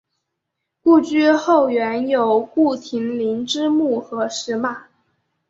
[0.81, 4.87] 故居后园有顾亭林之墓和石马。